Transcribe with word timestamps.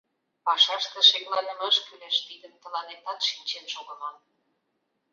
Пашаште 0.45 0.99
шекланымаш 1.09 1.75
кӱлеш, 1.85 2.17
тидым 2.27 2.53
тыланетат 2.61 3.19
шинчен 3.27 3.65
шогыман. 3.73 4.15